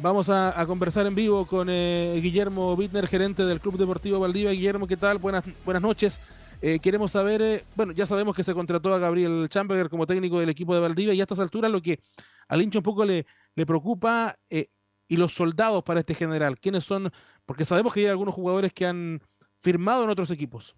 Vamos 0.00 0.30
a, 0.30 0.64
conversar 0.64 1.08
en 1.08 1.16
vivo 1.16 1.44
con 1.44 1.66
eh, 1.68 2.20
Guillermo 2.22 2.74
Wittner, 2.74 3.08
gerente 3.08 3.44
del 3.44 3.58
Club 3.58 3.76
Deportivo 3.76 4.20
Valdivia. 4.20 4.52
Guillermo, 4.52 4.86
¿qué 4.86 4.96
tal? 4.96 5.18
Buenas, 5.18 5.42
buenas 5.64 5.82
noches. 5.82 6.22
Eh, 6.62 6.78
queremos 6.78 7.10
saber, 7.10 7.42
eh, 7.42 7.64
bueno, 7.74 7.90
ya 7.92 8.06
sabemos 8.06 8.36
que 8.36 8.44
se 8.44 8.54
contrató 8.54 8.94
a 8.94 9.00
Gabriel 9.00 9.48
Chamberger 9.48 9.88
como 9.88 10.06
técnico 10.06 10.38
del 10.38 10.50
equipo 10.50 10.72
de 10.72 10.80
Valdivia 10.80 11.14
y 11.14 11.20
a 11.20 11.24
estas 11.24 11.40
alturas 11.40 11.68
lo 11.72 11.82
que 11.82 11.98
al 12.46 12.62
hincha 12.62 12.78
un 12.78 12.84
poco 12.84 13.04
le, 13.04 13.24
preocupa 13.66 14.36
y 14.48 15.16
los 15.16 15.34
soldados 15.34 15.82
para 15.82 15.98
este 15.98 16.14
general, 16.14 16.60
¿quiénes 16.60 16.84
son? 16.84 17.10
Porque 17.44 17.64
sabemos 17.64 17.92
que 17.92 17.98
hay 17.98 18.06
algunos 18.06 18.36
jugadores 18.36 18.72
que 18.72 18.86
han 18.86 19.20
firmado 19.60 20.04
en 20.04 20.10
otros 20.10 20.30
equipos. 20.30 20.76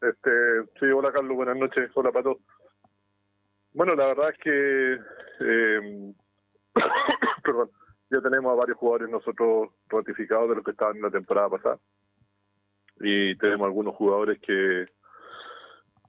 Este, 0.00 0.30
sí, 0.80 0.86
hola 0.86 1.12
Carlos, 1.12 1.36
buenas 1.36 1.56
noches, 1.56 1.92
hola 1.94 2.10
Pato. 2.10 2.40
Bueno, 3.72 3.94
la 3.94 4.06
verdad 4.06 4.30
es 4.30 4.38
que 4.38 6.12
perdón, 7.44 7.70
ya 8.10 8.20
tenemos 8.20 8.52
a 8.52 8.56
varios 8.56 8.78
jugadores 8.78 9.10
nosotros 9.10 9.70
ratificados 9.88 10.48
de 10.50 10.56
los 10.56 10.64
que 10.64 10.72
estaban 10.72 10.96
en 10.96 11.02
la 11.02 11.10
temporada 11.10 11.48
pasada. 11.48 11.78
Y 13.00 13.34
tenemos 13.36 13.66
algunos 13.66 13.94
jugadores 13.96 14.38
que 14.40 14.84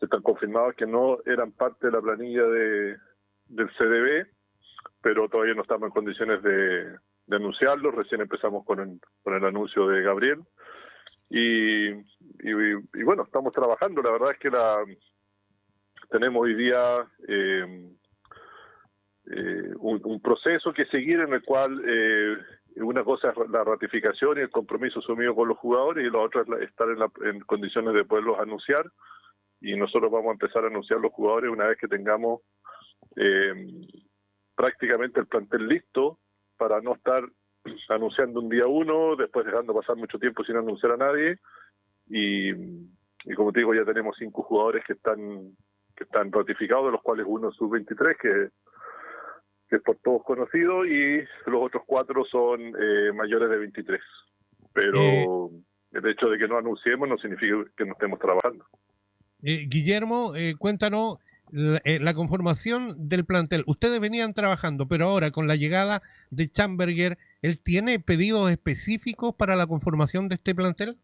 están 0.02 0.21
confirmados 0.21 0.76
que 0.76 0.85
no 0.85 1.20
eran 1.26 1.52
parte 1.52 1.88
de 1.88 1.94
la 1.94 2.02
planilla 2.02 2.44
de, 2.44 2.98
del 3.48 3.70
CDB, 3.77 4.27
pero 5.02 5.30
todavía 5.30 5.54
no 5.54 5.62
estamos 5.62 5.88
en 5.88 5.94
condiciones 5.94 6.44
de, 6.44 6.98
anunciarlo. 7.32 7.91
Recién 7.91 8.21
empezamos 8.21 8.66
con 8.66 8.80
el, 8.80 8.99
con 9.23 9.34
el 9.34 9.45
anuncio 9.45 9.88
de 9.88 10.02
Gabriel. 10.02 10.43
Y, 11.30 11.90
y, 11.90 13.04
bueno, 13.05 13.23
estamos 13.23 13.54
trabajando. 13.54 14.02
La 14.02 14.12
verdad 14.12 14.32
es 14.32 14.40
que 14.40 14.49
la 14.49 14.84
tenemos 16.09 16.43
hoy 16.43 16.54
día 16.54 17.07
eh, 17.27 17.92
eh, 19.26 19.73
un, 19.80 20.20
proceso 20.22 20.73
que 20.73 20.86
seguir 20.88 21.22
en 21.22 21.34
el 21.34 21.44
cual 21.44 21.82
eh, 21.88 22.36
una 22.77 23.04
cosa 23.04 23.30
es 23.30 23.49
la 23.49 23.63
ratificación 23.63 24.38
y 24.38 24.41
el 24.41 24.49
compromiso 24.49 24.99
asumido 24.99 25.34
con 25.34 25.48
los 25.48 25.57
jugadores 25.57 26.05
y 26.05 26.10
la 26.10 26.20
otra 26.20 26.41
es 26.41 26.70
estar 26.70 26.88
en, 27.24 27.40
condiciones 27.41 27.93
de 27.93 28.04
poderlos 28.04 28.40
anunciar. 28.40 28.85
Y 29.62 29.77
nosotros 29.77 30.12
vamos 30.12 30.30
a 30.30 30.34
empezar 30.34 30.65
a 30.65 30.68
anunciar 30.68 30.99
los 30.99 31.13
jugadores 31.13 31.52
una 31.52 31.68
vez 31.68 31.77
que 31.77 31.88
tengamos 31.88 32.41
eh, 33.15 33.54
prácticamente 34.55 35.21
el 35.21 35.27
plantel 35.27 35.68
listo 35.68 36.20
para 36.58 36.82
no 36.82 36.96
estar 36.96 37.24
anunciando 37.87 38.41
un 38.41 38.49
día 38.49 38.68
uno, 38.68 39.15
después 39.15 39.46
dejando 39.46 39.74
pasar 39.74 39.96
mucho 39.96 40.20
tiempo 40.20 40.43
sin 40.43 40.58
anunciar 40.58 40.93
a 40.93 40.98
nadie. 40.98 41.40
Y, 42.10 42.52
como 43.35 43.54
te 43.54 43.60
digo 43.60 43.74
ya 43.74 43.85
tenemos 43.85 44.18
cinco 44.20 44.43
jugadores 44.43 44.84
que 44.85 44.93
están 44.93 45.55
que 45.96 46.04
están 46.04 46.30
ratificados, 46.30 46.87
de 46.87 46.91
los 46.91 47.02
cuales 47.02 47.26
uno 47.30 47.49
es 47.49 47.55
sub-23 47.55 48.18
que 48.20 48.30
que 48.30 48.49
es 49.77 49.82
por 49.82 49.98
todos 49.98 50.24
conocido, 50.24 50.85
y 50.85 51.20
los 51.46 51.62
otros 51.62 51.84
cuatro 51.85 52.24
son 52.26 52.62
eh, 52.62 53.12
mayores 53.13 53.49
de 53.49 53.57
23. 53.57 54.02
Pero 54.74 54.99
eh. 54.99 55.49
el 55.93 56.07
hecho 56.07 56.27
de 56.27 56.38
que 56.38 56.48
no 56.48 56.57
anunciemos 56.57 57.07
no 57.07 57.18
significa 57.18 57.55
que 57.77 57.85
no 57.85 57.93
estemos 57.93 58.20
trabajando. 58.20 58.65
Eh, 59.43 59.65
Guillermo, 59.68 60.34
cuéntanos 60.57 61.18
la, 61.52 62.13
conformación 62.13 63.10
del 63.10 63.26
plantel. 63.26 63.63
Ustedes 63.68 63.99
venían 63.99 64.34
trabajando, 64.34 64.88
pero 64.88 65.06
ahora 65.06 65.31
con 65.31 65.47
la 65.47 65.56
llegada 65.56 66.02
de 66.31 66.50
Chamberger, 66.50 67.18
¿él 67.41 67.59
tiene 67.59 68.00
pedidos 68.00 68.50
específicos 68.50 69.35
para 69.35 69.56
la 69.56 69.68
conformación 69.68 70.30
de 70.30 70.35
este 70.35 70.56
plantel? 70.56 70.97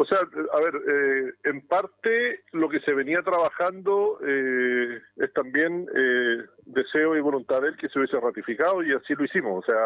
O 0.00 0.04
sea, 0.06 0.16
a 0.20 0.60
ver, 0.60 0.74
eh, 0.88 1.32
en 1.44 1.60
parte 1.66 2.36
lo 2.52 2.70
que 2.70 2.80
se 2.80 2.94
venía 2.94 3.20
trabajando 3.20 4.18
eh, 4.26 4.98
es 5.16 5.30
también 5.34 5.86
eh, 5.94 6.38
deseo 6.64 7.18
y 7.18 7.20
voluntad 7.20 7.60
de 7.60 7.68
él 7.68 7.76
que 7.76 7.90
se 7.90 7.98
hubiese 7.98 8.18
ratificado 8.18 8.82
y 8.82 8.94
así 8.94 9.14
lo 9.14 9.26
hicimos. 9.26 9.62
O 9.62 9.66
sea, 9.66 9.76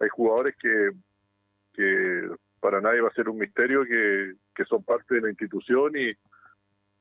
hay 0.00 0.08
jugadores 0.10 0.54
que, 0.58 2.28
para 2.60 2.82
nadie 2.82 3.00
va 3.00 3.08
a 3.08 3.14
ser 3.14 3.30
un 3.30 3.38
misterio 3.38 3.84
que 3.86 4.64
son 4.66 4.84
parte 4.84 5.14
de 5.14 5.22
la 5.22 5.30
institución 5.30 5.96
y 5.96 6.12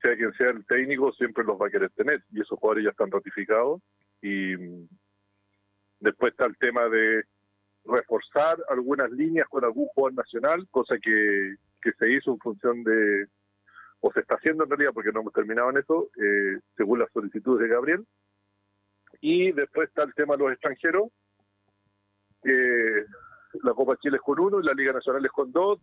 sea 0.01 0.15
quien 0.15 0.31
sea 0.35 0.51
el 0.51 0.65
técnico 0.65 1.11
siempre 1.11 1.43
los 1.43 1.59
va 1.59 1.67
a 1.67 1.69
querer 1.69 1.89
tener 1.89 2.23
y 2.31 2.39
esos 2.39 2.57
jugadores 2.57 2.85
ya 2.85 2.91
están 2.91 3.11
ratificados 3.11 3.81
y 4.21 4.55
después 5.99 6.31
está 6.31 6.45
el 6.45 6.55
tema 6.55 6.87
de 6.87 7.25
reforzar 7.83 8.57
algunas 8.69 9.11
líneas 9.11 9.49
con 9.49 9.65
algún 9.65 9.87
jugador 9.87 10.13
nacional, 10.13 10.65
cosa 10.71 10.97
que 10.97 11.57
que 11.81 11.91
se 11.93 12.11
hizo 12.11 12.31
en 12.31 12.39
función 12.39 12.83
de, 12.83 13.27
o 14.01 14.11
se 14.11 14.21
está 14.21 14.35
haciendo 14.35 14.63
en 14.63 14.69
realidad, 14.69 14.91
porque 14.93 15.11
no 15.11 15.21
hemos 15.21 15.33
terminado 15.33 15.69
en 15.69 15.77
eso, 15.77 16.09
eh, 16.17 16.59
según 16.75 16.99
las 16.99 17.11
solicitudes 17.11 17.61
de 17.61 17.73
Gabriel. 17.73 18.05
Y 19.21 19.51
después 19.51 19.89
está 19.89 20.03
el 20.03 20.13
tema 20.15 20.35
de 20.35 20.43
los 20.43 20.51
extranjeros, 20.51 21.09
que 22.43 23.05
la 23.63 23.73
Copa 23.73 23.97
Chile 23.97 24.17
es 24.17 24.23
con 24.23 24.39
uno 24.39 24.59
y 24.59 24.65
la 24.65 24.73
Liga 24.73 24.93
Nacional 24.93 25.23
es 25.23 25.31
con 25.31 25.51
dos, 25.51 25.79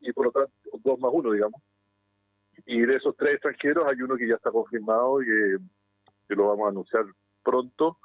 y 0.00 0.12
por 0.12 0.26
lo 0.26 0.32
tanto, 0.32 0.52
dos 0.84 0.98
más 1.00 1.10
uno, 1.12 1.32
digamos. 1.32 1.60
Y 2.66 2.80
de 2.82 2.96
esos 2.96 3.16
tres 3.16 3.34
extranjeros 3.34 3.86
hay 3.88 4.00
uno 4.00 4.16
que 4.16 4.28
ya 4.28 4.36
está 4.36 4.50
confirmado 4.52 5.20
y 5.22 5.26
que, 5.26 5.56
lo 6.34 6.48
vamos 6.48 6.66
a 6.66 6.70
anunciar 6.70 7.04
pronto, 7.42 7.98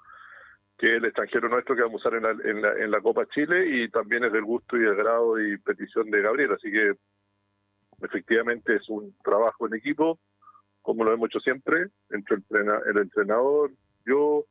que 0.77 0.87
es 0.87 0.97
el 0.97 1.05
extranjero 1.05 1.49
nuestro 1.49 1.75
que 1.75 1.83
vamos 1.83 2.03
a 2.03 2.09
usar 2.09 2.17
en 2.17 2.23
la, 2.23 2.49
en 2.49 2.61
la, 2.61 2.73
en 2.83 2.91
la 2.91 3.01
Copa 3.01 3.27
Chile 3.27 3.67
y 3.67 3.89
también 3.89 4.23
es 4.23 4.31
del 4.31 4.43
gusto 4.43 4.77
y 4.77 4.81
del 4.81 4.95
grado 4.95 5.39
y 5.39 5.57
petición 5.57 6.09
de 6.09 6.21
Gabriel. 6.21 6.53
Así 6.53 6.71
que 6.71 6.95
efectivamente 8.01 8.75
es 8.75 8.89
un 8.89 9.15
trabajo 9.23 9.67
en 9.67 9.75
equipo, 9.75 10.19
como 10.81 11.03
lo 11.03 11.13
hemos 11.13 11.29
hecho 11.29 11.39
siempre, 11.39 11.89
entre 12.09 12.37
el, 12.37 12.97
entrenador, 12.97 13.71
yo, 14.05 14.45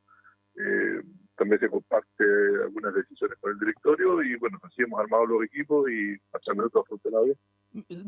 eh, 0.56 1.03
también 1.37 1.60
se 1.60 1.69
comparte 1.69 2.25
algunas 2.62 2.94
decisiones 2.94 3.39
con 3.41 3.53
el 3.53 3.59
directorio 3.59 4.22
y 4.22 4.37
bueno, 4.37 4.59
así 4.62 4.83
hemos 4.83 5.00
armado 5.00 5.27
los 5.27 5.44
equipos 5.44 5.91
y 5.91 6.15
hasta 6.33 6.53
el 6.53 6.56
momento. 6.56 6.84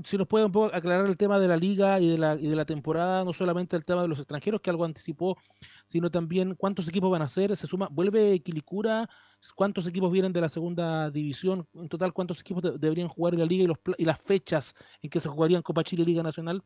Si 0.03 0.19
nos 0.19 0.27
puede 0.27 0.45
un 0.45 0.53
poco 0.53 0.75
aclarar 0.75 1.06
el 1.06 1.17
tema 1.17 1.39
de 1.39 1.47
la 1.47 1.56
liga 1.56 2.00
y 2.00 2.11
de 2.11 2.19
la, 2.19 2.34
y 2.34 2.49
de 2.49 2.56
la 2.56 2.65
temporada, 2.65 3.25
no 3.25 3.33
solamente 3.33 3.77
el 3.77 3.84
tema 3.84 4.03
de 4.03 4.09
los 4.09 4.19
extranjeros, 4.19 4.61
que 4.61 4.71
algo 4.71 4.84
anticipó, 4.84 5.39
sino 5.84 6.11
también 6.11 6.56
cuántos 6.56 6.89
equipos 6.89 7.11
van 7.12 7.23
a 7.23 7.28
ser, 7.28 7.55
se 7.56 7.69
suma, 7.69 7.89
vuelve 7.91 8.41
Quilicura, 8.41 9.09
cuántos 9.55 9.87
equipos 9.87 10.11
vienen 10.11 10.33
de 10.33 10.41
la 10.41 10.49
segunda 10.49 11.11
división, 11.11 11.67
en 11.75 11.89
total 11.89 12.12
cuántos 12.12 12.41
equipos 12.41 12.81
deberían 12.81 13.09
jugar 13.09 13.34
en 13.34 13.41
la 13.41 13.47
liga 13.47 13.65
y, 13.65 13.67
los, 13.69 13.78
y 13.99 14.05
las 14.05 14.21
fechas 14.21 14.75
en 15.00 15.11
que 15.11 15.21
se 15.21 15.28
jugarían 15.28 15.62
Copa 15.62 15.84
Chile 15.84 16.03
y 16.03 16.06
Liga 16.06 16.25
Nacional. 16.25 16.62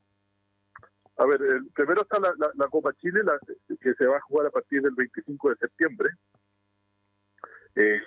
A 1.18 1.26
ver, 1.26 1.40
primero 1.74 2.02
está 2.02 2.18
la, 2.18 2.32
la 2.54 2.68
Copa 2.68 2.94
Chile, 2.94 3.20
la, 3.24 3.38
que 3.78 3.94
se 3.94 4.06
va 4.06 4.16
a 4.16 4.20
jugar 4.22 4.46
a 4.46 4.50
partir 4.50 4.80
del 4.80 4.94
25 4.94 5.50
de 5.50 5.56
septiembre, 5.56 6.10
eh, 7.76 8.00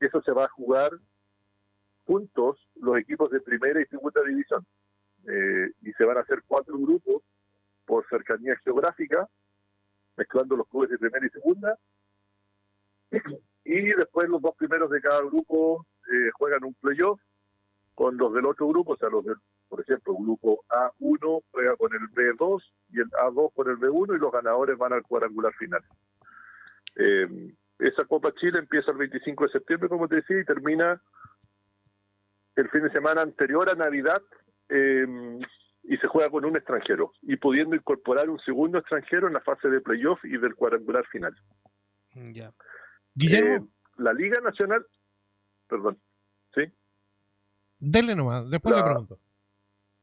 eso 0.00 0.22
se 0.22 0.32
va 0.32 0.44
a 0.44 0.48
jugar 0.48 0.90
juntos 2.08 2.56
los 2.80 2.96
equipos 2.96 3.30
de 3.30 3.40
primera 3.40 3.82
y 3.82 3.84
segunda 3.84 4.22
división. 4.22 4.64
Eh, 5.26 5.72
y 5.82 5.92
se 5.92 6.04
van 6.04 6.16
a 6.16 6.20
hacer 6.20 6.42
cuatro 6.46 6.78
grupos 6.78 7.22
por 7.84 8.08
cercanía 8.08 8.56
geográfica, 8.64 9.28
mezclando 10.16 10.56
los 10.56 10.66
clubes 10.68 10.88
de 10.88 10.96
primera 10.96 11.26
y 11.26 11.30
segunda. 11.30 11.78
Y 13.64 13.82
después 13.92 14.30
los 14.30 14.40
dos 14.40 14.56
primeros 14.56 14.90
de 14.90 15.02
cada 15.02 15.20
grupo 15.20 15.84
eh, 16.10 16.30
juegan 16.32 16.64
un 16.64 16.72
playoff 16.80 17.20
con 17.94 18.16
los 18.16 18.32
del 18.32 18.46
otro 18.46 18.68
grupo, 18.68 18.92
o 18.92 18.96
sea, 18.96 19.10
los 19.10 19.22
del, 19.22 19.36
por 19.68 19.82
ejemplo, 19.82 20.14
grupo 20.14 20.64
A1 20.70 21.42
juega 21.50 21.76
con 21.76 21.92
el 21.92 22.08
B2 22.12 22.62
y 22.90 23.00
el 23.00 23.10
A2 23.10 23.52
con 23.52 23.68
el 23.68 23.76
B1 23.76 24.16
y 24.16 24.18
los 24.18 24.32
ganadores 24.32 24.78
van 24.78 24.94
al 24.94 25.02
cuadrangular 25.02 25.52
final. 25.52 25.82
Eh, 26.96 27.52
esa 27.80 28.06
Copa 28.06 28.32
Chile 28.32 28.60
empieza 28.60 28.92
el 28.92 28.96
25 28.96 29.44
de 29.44 29.50
septiembre, 29.50 29.90
como 29.90 30.08
te 30.08 30.16
decía, 30.16 30.40
y 30.40 30.44
termina 30.46 31.02
el 32.58 32.68
fin 32.70 32.82
de 32.82 32.90
semana 32.90 33.22
anterior 33.22 33.70
a 33.70 33.74
Navidad 33.74 34.20
em, 34.68 35.38
y 35.84 35.96
se 35.98 36.08
juega 36.08 36.28
con 36.28 36.44
un 36.44 36.56
extranjero 36.56 37.12
y 37.22 37.36
pudiendo 37.36 37.76
incorporar 37.76 38.28
un 38.28 38.40
segundo 38.40 38.78
extranjero 38.78 39.28
en 39.28 39.34
la 39.34 39.40
fase 39.40 39.68
de 39.68 39.80
playoff 39.80 40.22
y 40.24 40.36
del 40.36 40.56
cuadrangular 40.56 41.06
final. 41.06 41.34
Ya. 42.14 42.52
Guillermo. 43.14 43.64
Eh, 43.64 43.68
la 43.98 44.12
Liga 44.12 44.40
Nacional, 44.40 44.84
perdón, 45.68 45.98
¿sí? 46.54 46.62
Dele 47.78 48.16
nomás, 48.16 48.50
después 48.50 48.74
le 48.74 48.82
pregunto. 48.82 49.18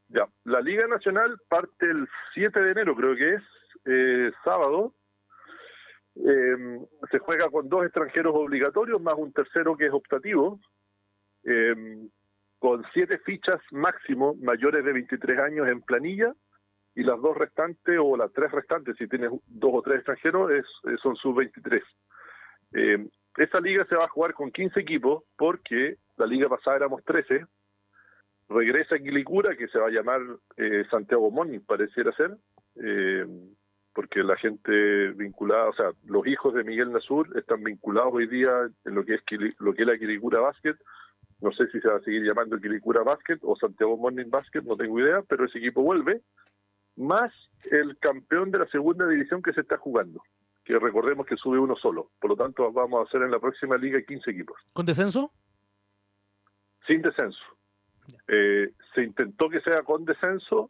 Ya, 0.08 0.26
la 0.46 0.62
Liga 0.62 0.88
Nacional 0.88 1.38
parte 1.50 1.90
el 1.90 2.08
7 2.36 2.58
de 2.58 2.72
enero, 2.72 2.96
creo 2.96 3.16
que 3.18 3.34
es, 3.34 3.44
eh, 3.86 4.32
sábado, 4.46 4.94
eh, 6.16 6.80
se 7.12 7.20
juega 7.20 7.50
con 7.50 7.68
dos 7.68 7.84
extranjeros 7.84 8.34
obligatorios 8.34 9.02
más 9.02 9.16
un 9.18 9.34
tercero 9.34 9.76
que 9.76 9.88
es 9.88 9.94
optativo, 9.94 10.62
eh, 11.44 12.08
con 12.60 12.84
siete 12.94 13.18
fichas 13.20 13.62
máximo 13.72 14.36
mayores 14.42 14.84
de 14.84 14.94
23 14.94 15.40
años 15.40 15.68
en 15.68 15.82
planilla 15.82 16.34
y 16.96 17.04
las 17.04 17.20
dos 17.22 17.38
restantes 17.38 18.00
o 18.02 18.16
las 18.16 18.32
tres 18.32 18.52
restantes, 18.52 18.96
si 18.98 19.08
tienes 19.08 19.32
dos 19.48 19.72
o 19.74 19.82
tres 19.82 19.98
extranjeros, 19.98 20.52
es, 20.52 20.66
son 21.02 21.16
sub-23. 21.18 21.82
Eh, 22.74 23.08
esa 23.38 23.60
liga 23.60 23.86
se 23.86 23.96
va 23.96 24.06
a 24.06 24.10
jugar 24.10 24.34
con 24.34 24.52
15 24.52 24.80
equipos 24.80 25.24
porque 25.38 25.98
la 26.16 26.26
liga 26.26 26.48
pasada 26.48 26.78
éramos 26.78 27.04
13. 27.04 27.46
Regresa 28.48 28.98
Quilicura, 28.98 29.56
que 29.58 29.68
se 29.68 29.80
va 29.80 29.88
a 29.88 29.92
llamar 29.92 30.22
eh, 30.56 30.86
Santiago 30.90 31.30
Moni, 31.32 31.60
pareciera 31.60 32.12
ser. 32.14 32.38
Eh, 32.82 33.26
porque 33.94 34.24
la 34.24 34.36
gente 34.36 35.12
vinculada, 35.12 35.70
o 35.70 35.74
sea, 35.74 35.92
los 36.06 36.28
hijos 36.28 36.54
de 36.54 36.66
Miguel 36.66 36.92
Nasur 36.92 37.38
están 37.38 37.64
vinculados 37.64 38.14
hoy 38.14 38.28
día 38.28 38.52
en 38.84 38.94
lo 38.94 39.06
que 39.06 39.16
es 39.16 39.22
lo 39.60 39.74
que 39.74 39.84
es 39.84 39.88
la 39.88 39.98
Quiricura 39.98 40.42
Basket. 40.42 40.76
No 41.42 41.52
sé 41.52 41.68
si 41.68 41.80
se 41.82 41.88
va 41.88 41.98
a 41.98 42.02
seguir 42.02 42.24
llamando 42.24 42.60
Quiricura 42.60 43.04
Basket 43.04 43.40
o 43.42 43.56
Santiago 43.56 43.98
Morning 43.98 44.30
Basket, 44.30 44.62
no 44.62 44.76
tengo 44.76 45.00
idea, 45.00 45.22
pero 45.28 45.46
ese 45.46 45.60
equipo 45.60 45.82
vuelve, 45.82 46.22
más 46.96 47.34
el 47.72 47.98
campeón 48.00 48.52
de 48.52 48.60
la 48.60 48.68
segunda 48.68 49.08
división 49.08 49.42
que 49.42 49.54
se 49.54 49.62
está 49.62 49.78
jugando, 49.78 50.22
que 50.64 50.80
recordemos 50.80 51.26
que 51.26 51.36
sube 51.36 51.60
uno 51.60 51.76
solo. 51.76 52.12
Por 52.20 52.32
lo 52.32 52.36
tanto, 52.38 52.72
vamos 52.72 53.02
a 53.02 53.10
hacer 53.10 53.22
en 53.22 53.32
la 53.32 53.40
próxima 53.40 53.78
liga 53.78 54.02
15 54.02 54.32
equipos. 54.32 54.58
¿Con 54.74 54.86
descenso? 54.86 55.32
Sin 56.88 57.02
descenso. 57.02 57.44
Eh, 58.28 58.72
se 58.94 59.04
intentó 59.04 59.50
que 59.50 59.62
sea 59.62 59.84
con 59.84 60.06
descenso, 60.06 60.70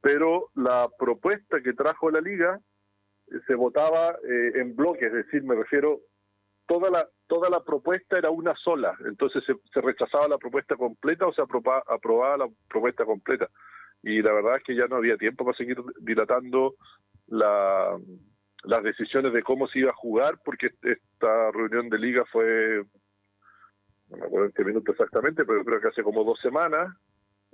pero 0.00 0.50
la 0.54 0.88
propuesta 0.98 1.60
que 1.62 1.72
trajo 1.72 2.10
la 2.10 2.20
liga 2.20 2.60
eh, 3.28 3.40
se 3.46 3.54
votaba 3.54 4.12
eh, 4.12 4.52
en 4.56 4.74
bloques, 4.74 5.06
es 5.06 5.26
decir, 5.26 5.42
me 5.44 5.54
refiero, 5.54 6.00
toda 6.70 6.88
la, 6.88 7.08
toda 7.26 7.50
la 7.50 7.64
propuesta 7.64 8.16
era 8.16 8.30
una 8.30 8.54
sola, 8.54 8.96
entonces 9.04 9.42
se, 9.44 9.80
rechazaba 9.80 10.28
la 10.28 10.38
propuesta 10.38 10.76
completa 10.76 11.26
o 11.26 11.32
se 11.32 11.42
aprobaba, 11.42 12.36
la 12.36 12.48
propuesta 12.68 13.04
completa. 13.04 13.48
Y 14.04 14.22
la 14.22 14.32
verdad 14.32 14.58
es 14.58 14.62
que 14.62 14.76
ya 14.76 14.86
no 14.86 14.94
había 14.94 15.16
tiempo 15.16 15.44
para 15.44 15.56
seguir 15.56 15.78
dilatando 16.00 16.76
la, 17.26 17.98
las 18.62 18.84
decisiones 18.84 19.32
de 19.32 19.42
cómo 19.42 19.66
se 19.66 19.80
iba 19.80 19.90
a 19.90 19.94
jugar, 19.94 20.38
porque 20.44 20.70
esta 20.82 21.50
reunión 21.50 21.88
de 21.88 21.98
liga 21.98 22.24
fue, 22.30 22.84
no 24.10 24.18
me 24.18 24.26
acuerdo 24.26 24.46
en 24.46 24.52
qué 24.52 24.62
minuto 24.62 24.92
exactamente, 24.92 25.44
pero 25.44 25.64
creo 25.64 25.80
que 25.80 25.88
hace 25.88 26.04
como 26.04 26.22
dos 26.22 26.38
semanas, 26.38 26.96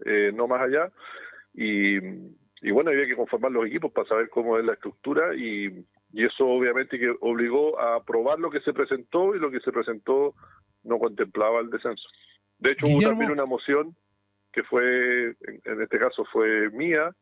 eh, 0.05 0.31
no 0.35 0.47
más 0.47 0.61
allá, 0.61 0.93
y, 1.55 1.99
bueno, 2.71 2.91
había 2.91 3.07
que 3.07 3.17
conformar 3.17 3.51
los 3.51 3.67
equipos 3.67 3.93
para 3.93 4.09
saber 4.09 4.29
cómo 4.29 4.59
es 4.59 4.65
la 4.67 4.75
estructura 4.75 5.35
y, 5.35 5.87
eso 6.13 6.47
obviamente 6.47 6.99
que 6.99 7.15
obligó 7.21 7.79
a 7.79 7.97
aprobar 7.97 8.39
lo 8.39 8.51
que 8.51 8.61
se 8.61 8.73
presentó 8.73 9.35
y 9.35 9.39
lo 9.39 9.51
que 9.51 9.61
se 9.61 9.73
presentó 9.73 10.35
no 10.85 10.99
contemplaba 10.99 11.61
el 11.61 11.71
descenso. 11.71 12.09
De 12.59 12.73
hecho, 12.73 12.87
hubo 12.87 13.01
también 13.01 13.33
una 13.33 13.45
moción 13.45 13.95
que 14.53 14.63
fue, 14.65 15.37
en, 15.65 15.83
este 15.83 15.99
caso 15.99 16.25
fue 16.33 16.71
mía, 16.71 17.15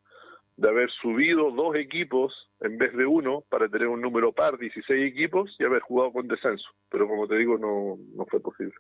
de 0.57 0.69
haber 0.69 0.89
subido 1.03 1.51
dos 1.51 1.75
equipos 1.75 2.33
en 2.61 2.79
vez 2.79 2.97
de 2.97 3.05
uno 3.05 3.43
para 3.49 3.69
tener 3.69 3.89
un 3.89 4.01
número 4.01 4.33
par, 4.33 4.57
16 4.57 5.13
equipos, 5.13 5.57
y 5.59 5.65
haber 5.65 5.83
jugado 5.83 6.13
con 6.13 6.29
descenso. 6.29 6.65
Pero 6.91 7.09
como 7.09 7.27
te 7.27 7.37
digo, 7.37 7.59
no, 7.59 7.99
no 8.15 8.25
fue 8.27 8.41
posible. 8.41 8.75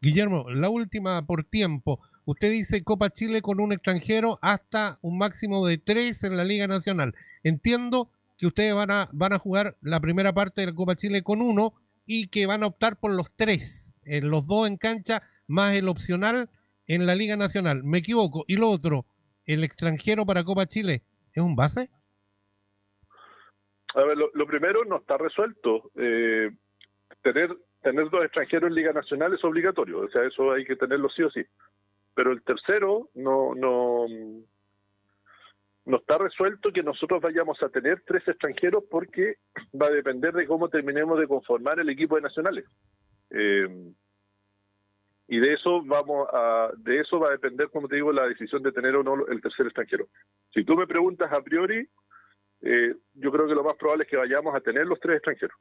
Guillermo, 0.00 0.46
la 0.54 0.68
última 0.68 1.26
por 1.26 1.42
tiempo. 1.42 2.00
Usted 2.24 2.50
dice 2.50 2.84
Copa 2.84 3.10
Chile 3.10 3.42
con 3.42 3.60
un 3.60 3.72
extranjero 3.72 4.38
hasta 4.40 4.98
un 5.02 5.18
máximo 5.18 5.66
de 5.66 5.78
tres 5.78 6.22
en 6.22 6.36
la 6.36 6.44
Liga 6.44 6.68
Nacional. 6.68 7.14
Entiendo 7.42 8.10
que 8.36 8.46
ustedes 8.46 8.74
van 8.74 8.90
a, 8.90 9.08
van 9.12 9.32
a 9.32 9.38
jugar 9.38 9.76
la 9.80 10.00
primera 10.00 10.32
parte 10.32 10.60
de 10.60 10.68
la 10.68 10.74
Copa 10.74 10.96
Chile 10.96 11.22
con 11.22 11.40
uno 11.40 11.74
y 12.06 12.28
que 12.28 12.46
van 12.46 12.62
a 12.62 12.66
optar 12.66 12.98
por 12.98 13.14
los 13.14 13.34
tres, 13.34 13.92
eh, 14.04 14.20
los 14.20 14.46
dos 14.46 14.68
en 14.68 14.76
cancha 14.76 15.22
más 15.46 15.72
el 15.72 15.88
opcional 15.88 16.48
en 16.86 17.06
la 17.06 17.14
Liga 17.14 17.36
Nacional. 17.36 17.82
¿Me 17.84 17.98
equivoco? 17.98 18.44
Y 18.46 18.56
lo 18.56 18.70
otro, 18.70 19.06
¿el 19.44 19.64
extranjero 19.64 20.24
para 20.24 20.44
Copa 20.44 20.66
Chile 20.66 21.02
es 21.32 21.42
un 21.42 21.56
base? 21.56 21.90
A 23.94 24.02
ver, 24.02 24.16
lo, 24.16 24.46
primero 24.46 24.84
no 24.84 24.98
está 24.98 25.16
resuelto. 25.16 25.90
Eh, 25.96 26.50
tener, 27.22 27.56
tener 27.82 28.10
dos 28.10 28.24
extranjeros 28.24 28.68
en 28.68 28.74
Liga 28.74 28.92
Nacional 28.92 29.34
es 29.34 29.42
obligatorio, 29.42 30.00
o 30.00 30.08
sea, 30.10 30.22
eso 30.24 30.52
hay 30.52 30.64
que 30.64 30.76
tenerlo 30.76 31.08
sí 31.08 31.22
o 31.22 31.30
sí 31.30 31.44
pero 32.16 32.32
el 32.32 32.42
tercero 32.42 33.10
no, 33.14 33.54
no, 33.54 34.06
no 35.86 35.98
está 35.98 36.18
resuelto 36.18 36.72
que 36.72 36.82
nosotros 36.82 37.22
vayamos 37.22 37.62
a 37.62 37.68
tener 37.68 38.02
tres 38.06 38.26
extranjeros 38.28 38.84
porque 38.90 39.36
va 39.80 39.86
a 39.86 39.90
depender 39.90 40.34
de 40.34 40.46
cómo 40.46 40.68
terminemos 40.68 41.18
de 41.18 41.28
conformar 41.28 41.80
el 41.80 41.88
equipo 41.88 42.16
de 42.16 42.22
nacionales. 42.22 42.64
Eh, 43.30 43.92
y 45.28 45.40
de 45.40 45.54
eso 45.54 45.82
vamos 45.84 46.28
a, 46.32 46.70
de 46.76 47.00
eso 47.00 47.18
va 47.18 47.28
a 47.28 47.32
depender, 47.32 47.68
como 47.70 47.88
te 47.88 47.96
digo, 47.96 48.12
la 48.12 48.28
decisión 48.28 48.62
de 48.62 48.72
tener 48.72 48.94
o 48.94 49.02
no 49.02 49.26
el 49.26 49.40
tercer 49.40 49.66
extranjero. 49.66 50.06
Si 50.52 50.64
tú 50.64 50.76
me 50.76 50.86
preguntas 50.86 51.32
a 51.32 51.42
priori, 51.42 51.88
eh, 52.62 52.94
yo 53.14 53.32
creo 53.32 53.48
que 53.48 53.54
lo 53.54 53.64
más 53.64 53.76
probable 53.76 54.04
es 54.04 54.10
que 54.10 54.16
vayamos 54.16 54.54
a 54.54 54.60
tener 54.60 54.86
los 54.86 55.00
tres 55.00 55.16
extranjeros. 55.16 55.56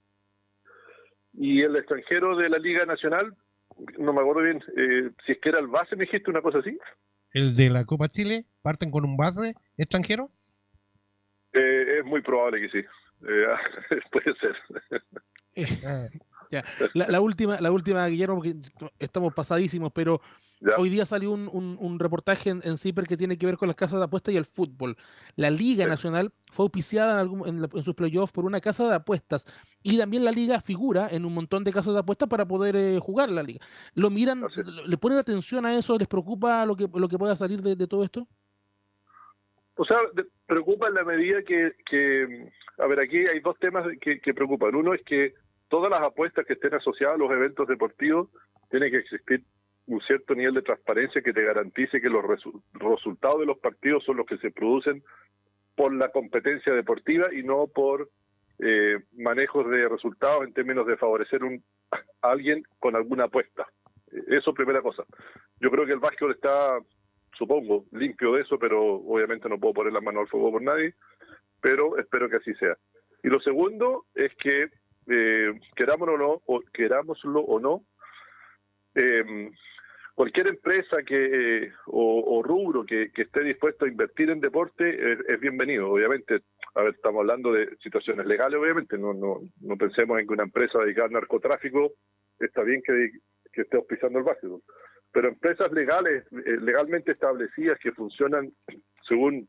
Y 1.33 1.61
el 1.61 1.75
extranjero 1.75 2.37
de 2.37 2.49
la 2.49 2.59
Liga 2.59 2.85
Nacional 2.85 3.35
no 3.97 4.13
me 4.13 4.21
acuerdo 4.21 4.41
bien, 4.41 4.63
eh, 4.77 5.09
si 5.25 5.33
es 5.33 5.39
que 5.39 5.49
era 5.49 5.59
el 5.59 5.67
base, 5.67 5.95
me 5.95 6.05
dijiste 6.05 6.29
una 6.29 6.41
cosa 6.41 6.59
así. 6.59 6.77
¿El 7.35 7.53
de 7.53 7.69
la 7.69 7.83
Copa 7.83 8.07
Chile? 8.07 8.45
¿Parten 8.61 8.89
con 8.89 9.03
un 9.03 9.17
base 9.17 9.55
extranjero? 9.77 10.29
Eh, 11.51 11.99
es 11.99 12.05
muy 12.05 12.21
probable 12.21 12.61
que 12.61 12.69
sí. 12.69 12.87
Eh, 13.27 13.45
puede 14.11 14.33
ser. 14.39 14.55
La, 16.93 17.19
última, 17.19 17.59
la 17.59 17.71
última, 17.71 18.07
Guillermo, 18.07 18.35
porque 18.35 18.55
estamos 18.99 19.33
pasadísimos, 19.33 19.91
pero 19.91 20.21
hoy 20.77 20.89
día 20.89 21.05
salió 21.05 21.31
un, 21.31 21.77
un, 21.79 21.99
reportaje 21.99 22.49
en, 22.49 22.61
en, 22.63 22.77
CIPER 22.77 23.05
que 23.05 23.17
tiene 23.17 23.37
que 23.37 23.45
ver 23.45 23.57
con 23.57 23.67
las 23.67 23.75
casas 23.75 23.99
de 23.99 24.05
apuestas 24.05 24.33
y 24.33 24.37
el 24.37 24.45
fútbol. 24.45 24.95
La 25.35 25.49
Liga 25.49 25.85
Nacional 25.85 26.31
fue 26.51 26.63
auspiciada 26.63 27.21
en, 27.21 27.63
en, 27.63 27.83
sus 27.83 27.95
playoffs 27.95 28.31
por 28.31 28.45
una 28.45 28.61
casa 28.61 28.87
de 28.87 28.95
apuestas 28.95 29.45
y 29.83 29.97
también 29.97 30.23
la 30.23 30.31
Liga 30.31 30.61
figura 30.61 31.07
en 31.11 31.25
un 31.25 31.33
montón 31.33 31.63
de 31.63 31.73
casas 31.73 31.93
de 31.93 31.99
apuestas 31.99 32.29
para 32.29 32.45
poder 32.45 32.75
eh, 32.75 32.99
jugar 32.99 33.29
la 33.29 33.43
Liga. 33.43 33.59
¿Lo 33.93 34.09
miran, 34.09 34.43
le 34.85 34.97
ponen 34.97 35.17
atención 35.17 35.65
a 35.65 35.77
eso? 35.77 35.97
¿Les 35.97 36.07
preocupa 36.07 36.65
lo 36.65 36.75
que, 36.75 36.87
lo 36.93 37.07
que 37.07 37.17
pueda 37.17 37.35
salir 37.35 37.61
de, 37.61 37.87
todo 37.87 38.03
esto? 38.03 38.27
O 39.75 39.85
sea, 39.85 39.97
preocupa 40.45 40.87
en 40.87 40.93
la 40.93 41.03
medida 41.03 41.43
que, 41.43 41.73
que, 41.85 42.49
a 42.77 42.87
ver, 42.87 42.99
aquí 43.01 43.17
hay 43.17 43.39
dos 43.41 43.57
temas 43.59 43.85
que, 44.01 44.19
que 44.19 44.33
preocupan. 44.33 44.73
Uno 44.73 44.93
es 44.93 45.01
que 45.03 45.33
todas 45.67 45.91
las 45.91 46.01
apuestas 46.01 46.45
que 46.45 46.53
estén 46.53 46.73
asociadas 46.73 47.15
a 47.15 47.17
los 47.17 47.31
eventos 47.31 47.67
deportivos, 47.67 48.29
tiene 48.69 48.89
que 48.89 48.97
existir 48.97 49.43
cierto 50.05 50.35
nivel 50.35 50.53
de 50.53 50.61
transparencia 50.61 51.21
que 51.21 51.33
te 51.33 51.43
garantice 51.43 52.01
que 52.01 52.09
los 52.09 52.23
resultados 52.73 53.39
de 53.39 53.45
los 53.45 53.57
partidos 53.59 54.03
son 54.03 54.17
los 54.17 54.25
que 54.25 54.37
se 54.37 54.51
producen 54.51 55.03
por 55.75 55.93
la 55.93 56.09
competencia 56.09 56.73
deportiva 56.73 57.33
y 57.33 57.43
no 57.43 57.67
por 57.67 58.09
eh, 58.59 58.99
manejos 59.17 59.69
de 59.69 59.89
resultados 59.89 60.45
en 60.45 60.53
términos 60.53 60.87
de 60.87 60.97
favorecer 60.97 61.43
un, 61.43 61.63
a 61.91 61.99
alguien 62.21 62.63
con 62.79 62.95
alguna 62.95 63.25
apuesta. 63.25 63.67
Eso 64.27 64.53
primera 64.53 64.81
cosa. 64.81 65.03
Yo 65.59 65.69
creo 65.69 65.85
que 65.85 65.91
el 65.91 65.99
básquetbol 65.99 66.31
está, 66.31 66.79
supongo, 67.37 67.85
limpio 67.91 68.33
de 68.33 68.41
eso, 68.41 68.57
pero 68.57 68.81
obviamente 68.81 69.49
no 69.49 69.59
puedo 69.59 69.73
poner 69.73 69.93
la 69.93 70.01
mano 70.01 70.21
al 70.21 70.27
fuego 70.27 70.51
por 70.51 70.61
nadie, 70.61 70.93
pero 71.61 71.97
espero 71.97 72.29
que 72.29 72.37
así 72.37 72.53
sea. 72.55 72.77
Y 73.23 73.27
lo 73.27 73.39
segundo 73.41 74.05
es 74.15 74.33
que 74.35 74.69
eh, 75.07 75.59
querámoslo 75.75 76.13
o 76.13 76.17
no, 76.17 76.41
o 76.45 76.61
querámoslo 76.73 77.41
o 77.41 77.59
no, 77.59 77.83
eh, 78.95 79.51
cualquier 80.15 80.47
empresa 80.47 81.03
que 81.05 81.71
o, 81.87 82.41
rubro 82.41 82.85
que, 82.85 83.11
esté 83.15 83.43
dispuesto 83.43 83.85
a 83.85 83.89
invertir 83.89 84.29
en 84.29 84.39
deporte 84.39 85.13
es, 85.13 85.39
bienvenido. 85.39 85.91
Obviamente, 85.91 86.41
a 86.73 86.81
ver, 86.81 86.95
estamos 86.95 87.19
hablando 87.19 87.51
de 87.51 87.75
situaciones 87.83 88.25
legales, 88.25 88.59
obviamente, 88.59 88.97
no, 88.97 89.13
no, 89.13 89.41
no 89.61 89.77
pensemos 89.77 90.19
en 90.19 90.25
que 90.25 90.33
una 90.33 90.43
empresa 90.43 90.79
dedicada 90.79 91.07
al 91.07 91.13
narcotráfico 91.13 91.91
está 92.39 92.63
bien 92.63 92.81
que, 92.81 93.11
que 93.51 93.61
esté 93.61 93.77
auspiciando 93.77 94.19
el 94.19 94.25
básquetbol. 94.25 94.61
Pero 95.11 95.27
empresas 95.27 95.71
legales, 95.71 96.25
eh, 96.31 96.57
legalmente 96.61 97.11
establecidas 97.11 97.77
que 97.79 97.91
funcionan 97.91 98.51
según 99.07 99.47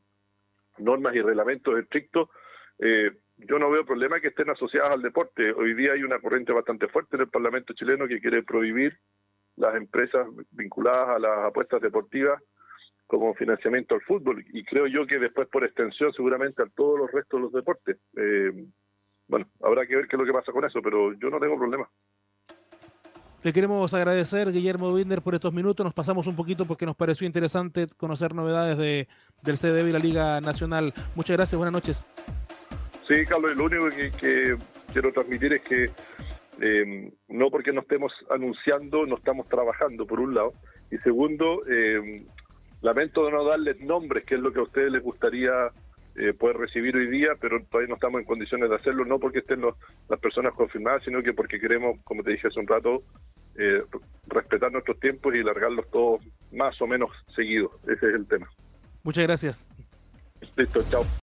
normas 0.79 1.15
y 1.15 1.23
reglamentos 1.23 1.79
estrictos, 1.79 2.29
eh, 2.79 3.11
yo 3.39 3.59
no 3.59 3.71
veo 3.71 3.85
problema 3.85 4.21
que 4.21 4.29
estén 4.29 4.51
asociadas 4.51 4.93
al 4.93 5.03
deporte. 5.03 5.53
Hoy 5.53 5.75
día 5.75 5.93
hay 5.93 6.03
una 6.03 6.19
corriente 6.19 6.53
bastante 6.53 6.89
fuerte 6.89 7.17
en 7.17 7.23
el 7.23 7.29
Parlamento 7.29 7.73
chileno 7.75 8.09
que 8.09 8.21
quiere 8.21 8.43
prohibir 8.43 8.99
las 9.57 9.75
empresas 9.75 10.27
vinculadas 10.51 11.17
a 11.17 11.19
las 11.19 11.47
apuestas 11.47 11.81
deportivas 11.81 12.43
como 13.07 13.35
financiamiento 13.35 13.95
al 13.95 14.03
fútbol 14.03 14.45
y 14.53 14.65
creo 14.65 14.87
yo 14.87 15.07
que 15.07 15.19
después 15.19 15.49
por 15.49 15.65
extensión 15.65 16.13
seguramente 16.13 16.63
a 16.63 16.67
todos 16.75 16.99
los 16.99 17.11
restos 17.13 17.39
de 17.39 17.43
los 17.45 17.53
deportes. 17.53 17.97
Eh, 18.17 18.53
bueno, 19.29 19.47
habrá 19.63 19.87
que 19.87 19.97
ver 19.97 20.09
qué 20.09 20.17
es 20.17 20.21
lo 20.21 20.27
que 20.27 20.33
pasa 20.33 20.53
con 20.53 20.65
eso, 20.65 20.81
pero 20.83 21.13
yo 21.15 21.31
no 21.31 21.41
tengo 21.41 21.57
problema. 21.57 21.89
Le 23.43 23.53
queremos 23.53 23.95
agradecer, 23.95 24.51
Guillermo 24.51 24.93
Binder, 24.93 25.23
por 25.23 25.35
estos 25.35 25.53
minutos. 25.53 25.85
Nos 25.85 25.95
pasamos 25.95 26.27
un 26.27 26.35
poquito 26.35 26.65
porque 26.67 26.85
nos 26.85 26.97
pareció 26.97 27.27
interesante 27.29 27.87
conocer 27.97 28.35
novedades 28.35 28.77
de, 28.77 29.07
del 29.43 29.57
CDB 29.57 29.89
y 29.89 29.93
la 29.93 29.99
Liga 30.01 30.41
Nacional. 30.41 30.93
Muchas 31.15 31.37
gracias, 31.37 31.57
buenas 31.57 31.73
noches. 31.73 32.07
Sí, 33.07 33.25
Carlos, 33.25 33.57
lo 33.57 33.67
único 33.67 33.89
que, 33.91 34.57
quiero 34.93 35.13
transmitir 35.13 35.53
es 35.53 35.63
que 35.63 35.91
eh, 36.61 37.13
no 37.29 37.51
porque 37.51 37.73
no 37.73 37.81
estemos 37.81 38.13
anunciando, 38.31 39.07
no 39.07 39.17
estamos 39.17 39.49
trabajando, 39.49 40.07
por 40.07 40.21
un 40.21 40.35
lado. 40.35 40.53
Y 40.91 40.97
segundo, 40.99 41.63
eh, 41.69 42.23
lamento 42.83 43.25
de 43.27 43.33
no 43.33 43.45
darles 43.45 43.81
nombres, 43.81 44.25
que 44.25 44.37
es 44.37 44.41
lo 44.41 44.53
que 44.53 44.61
a 44.61 44.65
ustedes 44.65 44.93
les 44.93 45.03
gustaría 45.03 45.71
eh, 46.17 46.33
poder 46.33 46.57
recibir 46.57 46.97
hoy 46.97 47.09
día, 47.09 47.31
pero 47.41 47.63
todavía 47.65 47.89
no 47.89 47.95
estamos 47.95 48.21
en 48.21 48.27
condiciones 48.27 48.71
de 48.71 48.77
hacerlo, 48.77 49.05
no 49.05 49.19
porque 49.19 49.41
estén 49.41 49.63
las 49.63 50.21
personas 50.21 50.55
confirmadas, 50.55 51.03
sino 51.05 51.23
que 51.23 51.33
porque 51.33 51.61
queremos, 51.61 51.99
como 52.05 52.23
te 52.23 52.33
dije 52.33 52.49
hace 52.49 52.61
un 52.61 52.67
rato, 52.67 53.03
respetar 54.27 54.71
nuestros 54.71 55.01
tiempos 55.01 55.35
y 55.35 55.43
largarlos 55.43 55.91
todos 55.91 56.21
más 56.53 56.81
o 56.83 56.87
menos 56.87 57.11
seguidos. 57.35 57.73
Ese 57.85 58.09
es 58.09 58.15
el 58.15 58.27
tema. 58.27 58.47
Muchas 59.03 59.25
gracias. 59.25 59.69
Listo, 60.57 60.81
chao. 60.91 61.07